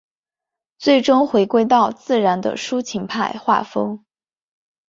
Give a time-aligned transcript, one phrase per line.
[0.79, 4.03] 最终回归到自然的抒情派画风。